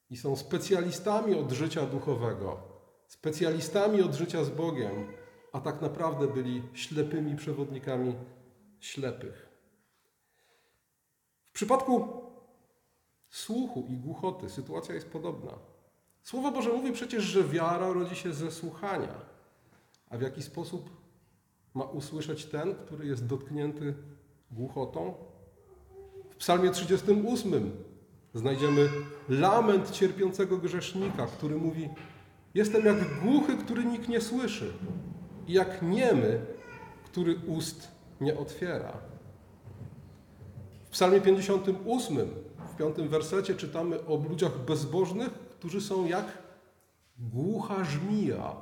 i 0.10 0.18
są 0.18 0.36
specjalistami 0.36 1.36
od 1.36 1.52
życia 1.52 1.86
duchowego, 1.86 2.64
specjalistami 3.08 4.02
od 4.02 4.14
życia 4.14 4.44
z 4.44 4.50
Bogiem, 4.50 5.08
a 5.54 5.60
tak 5.60 5.82
naprawdę 5.82 6.28
byli 6.28 6.64
ślepymi 6.74 7.36
przewodnikami 7.36 8.16
ślepych. 8.80 9.48
W 11.50 11.52
przypadku 11.52 12.08
słuchu 13.30 13.86
i 13.90 13.98
głuchoty 13.98 14.50
sytuacja 14.50 14.96
jest 14.96 15.10
podobna. 15.10 15.52
Słowo 16.28 16.52
Boże 16.52 16.70
mówi 16.70 16.92
przecież, 16.92 17.24
że 17.24 17.44
wiara 17.44 17.94
rodzi 17.94 18.16
się 18.16 18.34
ze 18.34 18.52
słuchania. 18.52 19.16
A 20.10 20.18
w 20.18 20.22
jaki 20.22 20.44
sposób 20.44 20.90
ma 21.74 21.84
usłyszeć 21.84 22.46
ten, 22.46 22.76
który 22.76 23.08
jest 23.08 23.26
dotknięty 23.26 23.94
głuchotą? 24.52 25.14
W 26.30 26.36
Psalmie 26.36 26.72
38 26.72 27.72
znajdziemy 28.34 28.90
lament 29.30 29.92
cierpiącego 29.92 30.58
grzesznika, 30.58 31.28
który 31.28 31.56
mówi: 31.56 31.90
Jestem 32.54 32.86
jak 32.86 33.20
głuchy, 33.20 33.58
który 33.58 33.86
nikt 33.86 34.10
nie 34.10 34.22
słyszy, 34.22 34.74
i 35.48 35.54
jak 35.54 35.82
niemy, 35.82 36.46
który 37.06 37.36
ust 37.48 37.92
nie 38.22 38.38
otwiera. 38.38 38.94
W 40.86 40.90
Psalmie 40.90 41.22
58, 41.22 42.18
w 42.74 42.78
piątym 42.78 43.08
wersecie 43.08 43.56
czytamy 43.56 44.06
o 44.06 44.16
ludziach 44.30 44.58
bezbożnych, 44.58 45.47
którzy 45.68 45.88
są 45.88 46.06
jak 46.06 46.26
głucha 47.20 47.84
żmija, 47.84 48.56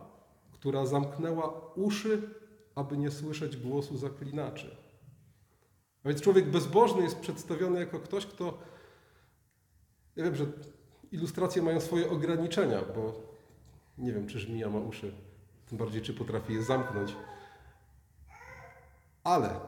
która 0.51 0.85
zamknęła 0.85 1.71
uszy, 1.75 2.29
aby 2.75 2.97
nie 2.97 3.11
słyszeć 3.11 3.57
głosu 3.57 3.97
zaklinaczy. 3.97 4.75
A 6.03 6.09
więc 6.09 6.21
człowiek 6.21 6.51
bezbożny 6.51 7.03
jest 7.03 7.19
przedstawiony 7.19 7.79
jako 7.79 7.99
ktoś, 7.99 8.25
kto. 8.25 8.57
Ja 10.15 10.23
wiem, 10.23 10.35
że 10.35 10.45
ilustracje 11.11 11.61
mają 11.61 11.79
swoje 11.79 12.09
ograniczenia, 12.09 12.81
bo 12.95 13.13
nie 13.97 14.13
wiem, 14.13 14.27
czy 14.27 14.39
żmija 14.39 14.69
ma 14.69 14.79
uszy. 14.79 15.13
tym 15.65 15.77
bardziej 15.77 16.01
czy 16.01 16.13
potrafi 16.13 16.53
je 16.53 16.63
zamknąć. 16.63 17.15
Ale 19.23 19.59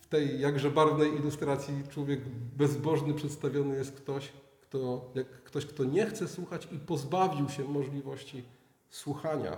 w 0.00 0.06
tej 0.06 0.40
jakże 0.40 0.70
barwnej 0.70 1.14
ilustracji 1.14 1.74
człowiek 1.88 2.20
bezbożny 2.56 3.14
przedstawiony 3.14 3.76
jest 3.76 3.96
ktoś, 3.96 4.32
kto, 4.68 5.10
jak 5.14 5.26
ktoś, 5.26 5.66
kto 5.66 5.84
nie 5.84 6.06
chce 6.06 6.28
słuchać 6.28 6.68
i 6.72 6.78
pozbawił 6.78 7.48
się 7.48 7.64
możliwości 7.64 8.44
słuchania. 8.90 9.56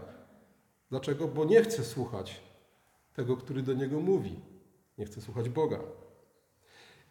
Dlaczego? 0.91 1.29
Bo 1.29 1.45
nie 1.45 1.63
chce 1.63 1.85
słuchać 1.85 2.41
tego, 3.15 3.37
który 3.37 3.63
do 3.63 3.73
niego 3.73 4.01
mówi. 4.01 4.41
Nie 4.99 5.05
chce 5.05 5.21
słuchać 5.21 5.49
Boga. 5.49 5.79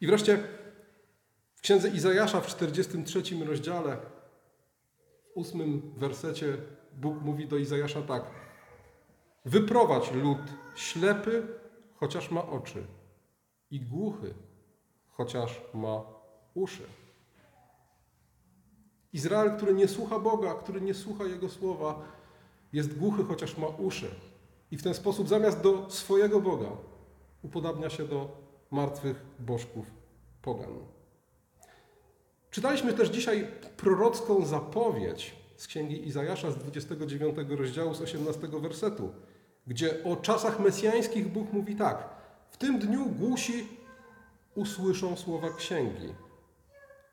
I 0.01 0.07
wreszcie 0.07 0.43
w 1.55 1.61
księdze 1.61 1.89
Izajasza 1.89 2.41
w 2.41 2.47
43 2.47 3.21
rozdziale, 3.45 3.97
w 5.23 5.37
ósmym 5.37 5.93
wersecie, 5.97 6.57
Bóg 6.93 7.21
mówi 7.21 7.47
do 7.47 7.57
Izajasza 7.57 8.01
tak: 8.01 8.23
Wyprowadź 9.45 10.11
lud 10.11 10.37
ślepy, 10.75 11.47
chociaż 11.95 12.31
ma 12.31 12.47
oczy, 12.47 12.83
i 13.71 13.79
głuchy, 13.79 14.33
chociaż 15.09 15.61
ma 15.73 16.03
uszy. 16.53 16.83
Izrael, 19.13 19.57
który 19.57 19.73
nie 19.73 19.87
słucha 19.87 20.19
Boga, 20.19 20.53
który 20.53 20.81
nie 20.81 20.93
słucha 20.93 21.23
Jego 21.23 21.49
słowa, 21.49 22.01
jest 22.73 22.99
głuchy, 22.99 23.23
chociaż 23.23 23.57
ma 23.57 23.67
uszy. 23.67 24.09
I 24.71 24.77
w 24.77 24.83
ten 24.83 24.93
sposób 24.93 25.27
zamiast 25.27 25.61
do 25.61 25.89
swojego 25.89 26.39
Boga 26.39 26.69
upodabnia 27.43 27.89
się 27.89 28.07
do 28.07 28.29
martwych 28.71 29.25
bożków 29.39 29.85
pogan. 30.41 30.69
Czytaliśmy 32.51 32.93
też 32.93 33.09
dzisiaj 33.09 33.47
prorocką 33.77 34.45
zapowiedź 34.45 35.35
z 35.57 35.67
księgi 35.67 36.07
Izajasza 36.07 36.51
z 36.51 36.57
29 36.57 37.37
rozdziału 37.49 37.93
z 37.93 38.01
18 38.01 38.47
wersetu, 38.47 39.09
gdzie 39.67 40.03
o 40.03 40.15
czasach 40.15 40.59
mesjańskich 40.59 41.27
Bóg 41.27 41.53
mówi 41.53 41.75
tak: 41.75 42.09
W 42.49 42.57
tym 42.57 42.79
dniu 42.79 43.05
głusi 43.05 43.67
usłyszą 44.55 45.15
słowa 45.15 45.49
księgi, 45.49 46.13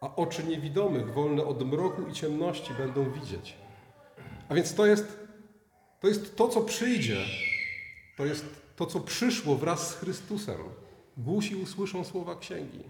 a 0.04 0.16
oczy 0.16 0.44
niewidomych, 0.44 1.12
wolne 1.12 1.44
od 1.44 1.66
mroku 1.66 2.02
i 2.10 2.12
ciemności, 2.12 2.74
będą 2.74 3.10
widzieć. 3.10 3.56
A 4.48 4.54
więc 4.54 4.74
to 4.74 4.86
jest 4.86 5.18
to, 6.00 6.08
jest 6.08 6.36
to 6.36 6.48
co 6.48 6.60
przyjdzie, 6.60 7.16
to 8.16 8.26
jest 8.26 8.44
to, 8.76 8.86
co 8.86 9.00
przyszło 9.00 9.56
wraz 9.56 9.90
z 9.90 9.94
Chrystusem. 9.94 10.56
Głusi 11.16 11.56
usłyszą 11.56 12.04
słowa 12.04 12.36
księgi. 12.36 12.80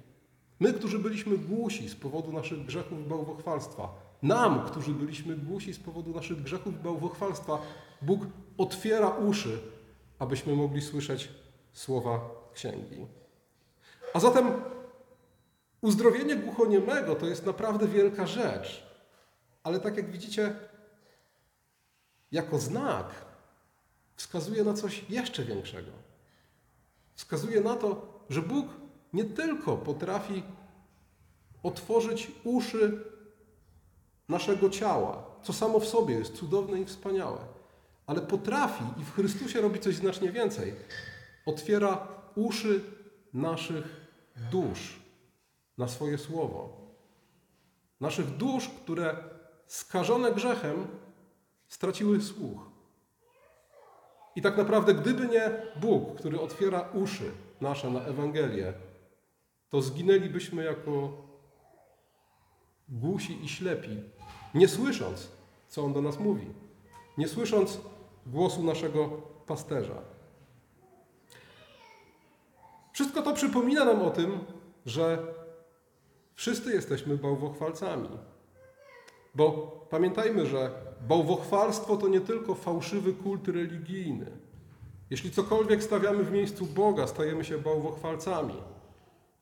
My, 0.60 0.72
którzy 0.72 0.98
byliśmy 0.98 1.38
głusi 1.38 1.88
z 1.88 1.94
powodu 1.94 2.32
naszych 2.32 2.64
grzechów 2.64 3.00
i 3.00 3.08
bałwochwalstwa, 3.08 3.88
nam, 4.22 4.66
którzy 4.66 4.90
byliśmy 4.90 5.36
głusi 5.36 5.74
z 5.74 5.78
powodu 5.78 6.10
naszych 6.14 6.42
grzechów 6.42 6.74
i 6.74 6.84
bałwochwalstwa, 6.84 7.58
Bóg 8.02 8.20
otwiera 8.58 9.08
uszy, 9.08 9.58
abyśmy 10.18 10.56
mogli 10.56 10.82
słyszeć 10.82 11.28
słowa 11.72 12.20
księgi. 12.54 13.06
A 14.14 14.20
zatem 14.20 14.46
uzdrowienie 15.84 16.36
głuchoniemego 16.36 17.14
to 17.14 17.26
jest 17.26 17.46
naprawdę 17.46 17.88
wielka 17.88 18.26
rzecz. 18.26 18.86
Ale 19.62 19.80
tak 19.80 19.96
jak 19.96 20.10
widzicie, 20.10 20.56
jako 22.32 22.58
znak 22.58 23.06
wskazuje 24.16 24.64
na 24.64 24.74
coś 24.74 25.04
jeszcze 25.10 25.44
większego. 25.44 25.90
Wskazuje 27.14 27.60
na 27.60 27.76
to, 27.76 28.18
że 28.30 28.42
Bóg 28.42 28.66
nie 29.12 29.24
tylko 29.24 29.76
potrafi 29.76 30.42
otworzyć 31.62 32.30
uszy 32.44 33.04
naszego 34.28 34.70
ciała, 34.70 35.26
co 35.42 35.52
samo 35.52 35.80
w 35.80 35.88
sobie 35.88 36.14
jest 36.14 36.34
cudowne 36.34 36.80
i 36.80 36.84
wspaniałe, 36.84 37.38
ale 38.06 38.20
potrafi 38.20 38.84
i 39.00 39.04
w 39.04 39.14
Chrystusie 39.14 39.60
robi 39.60 39.80
coś 39.80 39.94
znacznie 39.94 40.32
więcej. 40.32 40.74
Otwiera 41.46 42.08
uszy 42.34 42.80
naszych 43.32 43.84
dusz 44.50 45.03
na 45.78 45.88
swoje 45.88 46.18
słowo. 46.18 46.76
Naszych 48.00 48.36
dusz, 48.36 48.68
które 48.68 49.16
skażone 49.66 50.32
grzechem 50.32 50.86
straciły 51.68 52.22
słuch. 52.22 52.70
I 54.36 54.42
tak 54.42 54.56
naprawdę, 54.56 54.94
gdyby 54.94 55.26
nie 55.28 55.50
Bóg, 55.80 56.18
który 56.18 56.40
otwiera 56.40 56.88
uszy 56.94 57.30
nasze 57.60 57.90
na 57.90 58.00
Ewangelię, 58.00 58.72
to 59.70 59.82
zginęlibyśmy 59.82 60.64
jako 60.64 61.12
głusi 62.88 63.44
i 63.44 63.48
ślepi, 63.48 64.02
nie 64.54 64.68
słysząc, 64.68 65.28
co 65.68 65.84
On 65.84 65.92
do 65.92 66.02
nas 66.02 66.18
mówi, 66.18 66.46
nie 67.18 67.28
słysząc 67.28 67.80
głosu 68.26 68.62
naszego 68.62 69.08
pasterza. 69.46 70.02
Wszystko 72.92 73.22
to 73.22 73.32
przypomina 73.32 73.84
nam 73.84 74.02
o 74.02 74.10
tym, 74.10 74.44
że 74.86 75.34
wszyscy 76.34 76.72
jesteśmy 76.72 77.16
bałwochwalcami. 77.16 78.08
Bo 79.34 79.50
pamiętajmy, 79.90 80.46
że 80.46 80.70
bałwochwalstwo 81.08 81.96
to 81.96 82.08
nie 82.08 82.20
tylko 82.20 82.54
fałszywy 82.54 83.12
kult 83.12 83.48
religijny. 83.48 84.30
Jeśli 85.10 85.30
cokolwiek 85.30 85.82
stawiamy 85.82 86.24
w 86.24 86.32
miejscu 86.32 86.66
Boga, 86.66 87.06
stajemy 87.06 87.44
się 87.44 87.58
bałwochwalcami. 87.58 88.54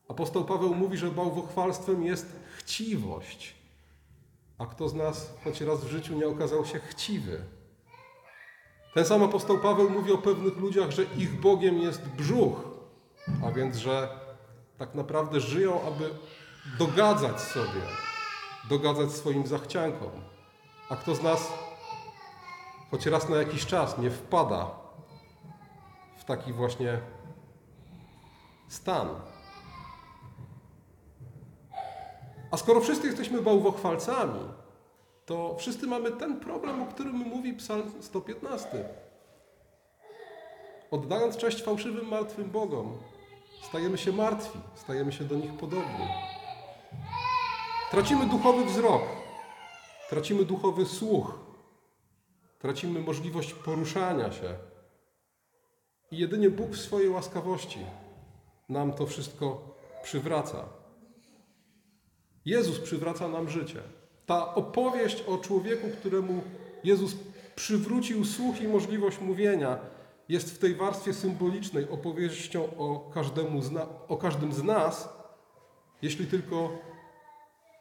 Apostoł 0.07 0.45
Paweł 0.45 0.75
mówi, 0.75 0.97
że 0.97 1.11
bałwochwalstwem 1.11 2.03
jest 2.03 2.39
chciwość. 2.57 3.55
A 4.57 4.65
kto 4.65 4.89
z 4.89 4.93
nas 4.93 5.33
choć 5.43 5.61
raz 5.61 5.85
w 5.85 5.89
życiu 5.89 6.15
nie 6.15 6.27
okazał 6.27 6.65
się 6.65 6.79
chciwy? 6.79 7.41
Ten 8.93 9.05
sam 9.05 9.23
apostoł 9.23 9.59
Paweł 9.59 9.89
mówi 9.89 10.11
o 10.11 10.17
pewnych 10.17 10.57
ludziach, 10.57 10.91
że 10.91 11.03
ich 11.03 11.39
Bogiem 11.39 11.77
jest 11.77 12.09
brzuch, 12.09 12.63
a 13.45 13.51
więc, 13.51 13.75
że 13.75 14.09
tak 14.77 14.95
naprawdę 14.95 15.39
żyją, 15.39 15.81
aby 15.87 16.09
dogadzać 16.65 17.41
sobie, 17.41 17.81
dogadzać 18.69 19.11
swoim 19.11 19.47
zachciankom. 19.47 20.11
A 20.89 20.95
kto 20.95 21.15
z 21.15 21.23
nas 21.23 21.53
choć 22.91 23.05
raz 23.05 23.29
na 23.29 23.37
jakiś 23.37 23.65
czas 23.65 23.97
nie 23.97 24.09
wpada 24.09 24.71
w 26.17 26.23
taki 26.23 26.53
właśnie 26.53 26.99
stan? 28.67 29.07
A 32.51 32.57
skoro 32.57 32.81
wszyscy 32.81 33.07
jesteśmy 33.07 33.41
bałwochwalcami, 33.41 34.39
to 35.25 35.55
wszyscy 35.59 35.87
mamy 35.87 36.11
ten 36.11 36.39
problem, 36.39 36.81
o 36.81 36.85
którym 36.85 37.15
mówi 37.15 37.53
Psalm 37.53 37.91
115. 38.01 38.85
Oddając 40.91 41.37
cześć 41.37 41.63
fałszywym, 41.63 42.07
martwym 42.07 42.49
Bogom, 42.49 42.97
stajemy 43.69 43.97
się 43.97 44.11
martwi, 44.11 44.59
stajemy 44.75 45.11
się 45.11 45.23
do 45.23 45.35
nich 45.35 45.53
podobni. 45.53 46.32
Tracimy 47.93 48.25
duchowy 48.25 48.65
wzrok, 48.65 49.01
tracimy 50.09 50.45
duchowy 50.45 50.85
słuch, 50.85 51.39
tracimy 52.59 53.01
możliwość 53.01 53.53
poruszania 53.53 54.31
się. 54.31 54.55
I 56.11 56.17
jedynie 56.17 56.49
Bóg 56.49 56.69
w 56.69 56.81
swojej 56.81 57.09
łaskawości 57.09 57.79
nam 58.69 58.93
to 58.93 59.05
wszystko 59.05 59.75
przywraca. 60.03 60.65
Jezus 62.45 62.79
przywraca 62.79 63.27
nam 63.27 63.49
życie. 63.49 63.81
Ta 64.25 64.55
opowieść 64.55 65.21
o 65.21 65.37
człowieku, 65.37 65.87
któremu 65.99 66.41
Jezus 66.83 67.15
przywrócił 67.55 68.25
słuch 68.25 68.61
i 68.61 68.67
możliwość 68.67 69.19
mówienia, 69.19 69.77
jest 70.29 70.55
w 70.55 70.59
tej 70.59 70.75
warstwie 70.75 71.13
symbolicznej 71.13 71.89
opowieścią 71.89 72.77
o, 72.77 73.11
każdemu 73.13 73.61
o 74.07 74.17
każdym 74.17 74.53
z 74.53 74.63
nas, 74.63 75.09
jeśli 76.01 76.27
tylko 76.27 76.92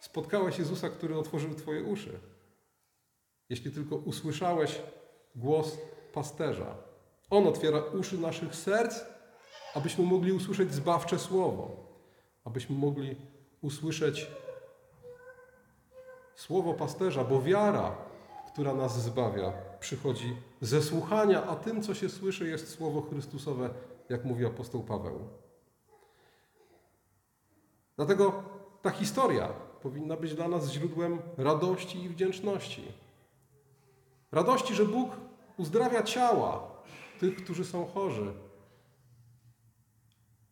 spotkałeś 0.03 0.59
Jezusa, 0.59 0.91
który 0.91 1.19
otworzył 1.19 1.55
Twoje 1.55 1.83
uszy. 1.83 2.21
Jeśli 3.49 3.71
tylko 3.73 3.97
usłyszałeś 3.97 4.83
głos 5.35 5.79
pasterza. 6.13 6.75
On 7.31 7.47
otwiera 7.47 7.79
uszy 7.79 8.19
naszych 8.19 8.55
serc, 8.55 9.01
abyśmy 9.75 10.05
mogli 10.05 10.33
usłyszeć 10.33 10.75
zbawcze 10.75 11.19
słowo, 11.19 11.77
abyśmy 12.45 12.77
mogli 12.77 13.17
usłyszeć 13.61 14.27
słowo 16.35 16.75
pasterza, 16.75 17.25
bo 17.25 17.43
wiara, 17.43 17.97
która 18.53 18.75
nas 18.75 19.03
zbawia, 19.03 19.53
przychodzi 19.81 20.37
ze 20.61 20.83
słuchania, 20.83 21.45
a 21.45 21.57
tym, 21.57 21.83
co 21.83 21.95
się 21.95 22.09
słyszy, 22.09 22.49
jest 22.49 22.69
słowo 22.69 23.03
Chrystusowe, 23.03 23.71
jak 24.09 24.25
mówi 24.25 24.47
apostoł 24.47 24.83
Paweł. 24.83 25.29
Dlatego 27.97 28.43
ta 28.83 28.91
historia 28.91 29.72
powinna 29.83 30.17
być 30.17 30.35
dla 30.35 30.49
nas 30.49 30.71
źródłem 30.71 31.19
radości 31.37 32.05
i 32.05 32.09
wdzięczności. 32.09 32.83
Radości, 34.33 34.75
że 34.75 34.85
Bóg 34.85 35.11
uzdrawia 35.57 36.03
ciała 36.03 36.71
tych, 37.21 37.37
którzy 37.37 37.65
są 37.65 37.87
chorzy, 37.87 38.33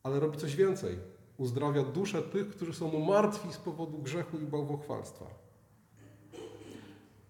ale 0.03 0.19
robi 0.19 0.37
coś 0.37 0.55
więcej. 0.55 0.97
Uzdrawia 1.37 1.83
duszę 1.83 2.21
tych, 2.21 2.49
którzy 2.49 2.73
są 2.73 2.99
martwi 2.99 3.53
z 3.53 3.57
powodu 3.57 3.97
grzechu 3.97 4.37
i 4.37 4.45
bałwochwalstwa. 4.45 5.25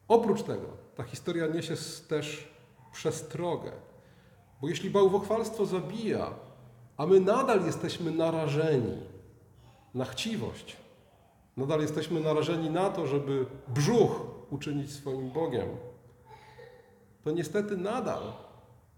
Oprócz 0.07 0.43
tego, 0.43 0.67
ta 0.95 1.03
historia 1.03 1.47
niesie 1.47 1.75
też 2.07 2.47
przestrogę. 2.91 3.71
Bo 4.61 4.69
jeśli 4.69 4.89
bałwochwalstwo 4.89 5.65
zabija, 5.65 6.33
a 6.97 7.05
my 7.05 7.19
nadal 7.19 7.65
jesteśmy 7.65 8.11
narażeni 8.11 8.97
na 9.93 10.05
chciwość, 10.05 10.77
nadal 11.61 11.81
jesteśmy 11.81 12.19
narażeni 12.19 12.69
na 12.69 12.89
to, 12.89 13.07
żeby 13.07 13.45
brzuch 13.67 14.25
uczynić 14.49 14.91
swoim 14.93 15.31
Bogiem, 15.31 15.67
to 17.23 17.31
niestety 17.31 17.77
nadal 17.77 18.21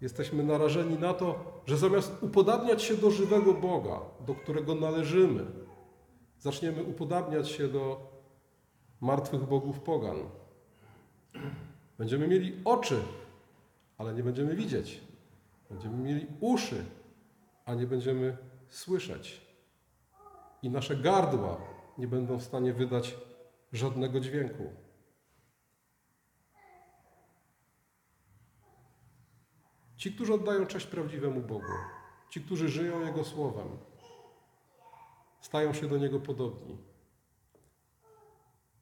jesteśmy 0.02 0.43
narażeni 0.43 0.99
na 0.99 1.13
to, 1.13 1.36
że 1.65 1.78
zamiast 1.78 2.23
upodabniać 2.23 2.84
się 2.84 2.97
do 2.97 3.12
żywego 3.12 3.54
Boga, 3.54 3.99
do 4.28 4.36
którego 4.36 4.76
należymy, 4.76 5.45
zaczniemy 6.39 6.84
upodabniać 6.84 7.49
się 7.49 7.67
do 7.67 8.12
martwych 9.02 9.43
bogów 9.43 9.80
pogan. 9.80 10.17
Będziemy 11.97 12.28
mieli 12.28 12.62
oczy, 12.65 12.99
ale 13.97 14.13
nie 14.13 14.23
będziemy 14.23 14.56
widzieć. 14.56 15.02
Będziemy 15.69 15.97
mieli 15.97 16.28
uszy, 16.39 16.86
a 17.65 17.73
nie 17.73 17.88
będziemy 17.88 18.38
słyszeć. 18.69 19.41
I 20.62 20.69
nasze 20.69 20.95
gardła 20.95 21.58
nie 21.97 22.08
będą 22.08 22.38
w 22.38 22.43
stanie 22.43 22.73
wydać 22.73 23.17
żadnego 23.73 24.19
dźwięku. 24.19 24.63
Ci, 29.97 30.13
którzy 30.13 30.34
oddają 30.34 30.65
cześć 30.65 30.88
prawdziwemu 30.88 31.41
Bogu, 31.41 31.73
ci, 32.29 32.41
którzy 32.41 32.69
żyją 32.69 33.06
Jego 33.06 33.23
słowem, 33.23 33.67
stają 35.41 35.73
się 35.73 35.88
do 35.88 35.97
Niego 35.97 36.19
podobni. 36.19 36.77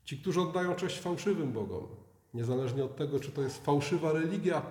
Ci, 0.03 0.17
którzy 0.17 0.41
oddają 0.41 0.75
cześć 0.75 0.99
fałszywym 0.99 1.51
Bogom, 1.53 1.87
niezależnie 2.33 2.83
od 2.83 2.95
tego, 2.95 3.19
czy 3.19 3.31
to 3.31 3.41
jest 3.41 3.65
fałszywa 3.65 4.11
religia, 4.11 4.65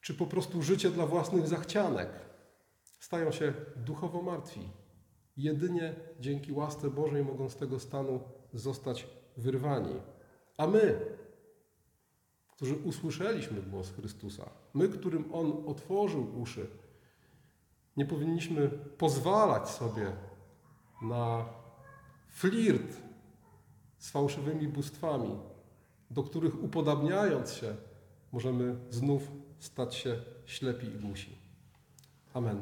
czy 0.00 0.14
po 0.14 0.26
prostu 0.26 0.62
życie 0.62 0.90
dla 0.90 1.06
własnych 1.06 1.48
zachcianek, 1.48 2.10
stają 3.00 3.32
się 3.32 3.54
duchowo 3.76 4.22
martwi. 4.22 4.81
Jedynie 5.42 5.94
dzięki 6.20 6.52
łasce 6.52 6.90
Bożej 6.90 7.24
mogą 7.24 7.48
z 7.48 7.56
tego 7.56 7.80
stanu 7.80 8.20
zostać 8.54 9.06
wyrwani. 9.36 9.94
A 10.56 10.66
my, 10.66 11.00
którzy 12.48 12.76
usłyszeliśmy 12.76 13.62
głos 13.62 13.90
Chrystusa, 13.90 14.50
my, 14.74 14.88
którym 14.88 15.34
On 15.34 15.62
otworzył 15.66 16.40
uszy, 16.40 16.66
nie 17.96 18.06
powinniśmy 18.06 18.68
pozwalać 18.98 19.68
sobie 19.68 20.12
na 21.02 21.44
flirt 22.28 22.96
z 23.98 24.10
fałszywymi 24.10 24.68
bóstwami, 24.68 25.38
do 26.10 26.22
których 26.22 26.62
upodabniając 26.62 27.52
się, 27.52 27.76
możemy 28.32 28.76
znów 28.90 29.30
stać 29.58 29.94
się 29.94 30.22
ślepi 30.46 30.86
i 30.86 30.98
głusi. 30.98 31.38
Amen. 32.34 32.60